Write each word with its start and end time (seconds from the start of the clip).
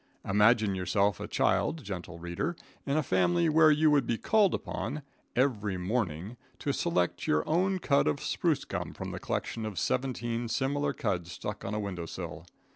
Imagine 0.25 0.73
yourself 0.73 1.19
a 1.19 1.27
child, 1.27 1.83
gentle 1.83 2.17
reader, 2.17 2.55
in 2.87 2.97
a 2.97 3.03
family 3.03 3.47
where 3.49 3.69
you 3.69 3.91
would 3.91 4.07
be 4.07 4.17
called 4.17 4.55
upon, 4.55 5.03
every 5.35 5.77
morning, 5.77 6.37
to 6.57 6.73
select 6.73 7.27
your 7.27 7.47
own 7.47 7.77
cud 7.77 8.07
of 8.07 8.19
spruce 8.19 8.65
gum 8.65 8.93
from 8.95 9.13
a 9.13 9.19
collection 9.19 9.63
of 9.63 9.77
seventeen 9.77 10.47
similar 10.47 10.91
cuds 10.91 11.31
stuck 11.33 11.63
on 11.63 11.75
a 11.75 11.79
window 11.79 12.07
sill. 12.07 12.47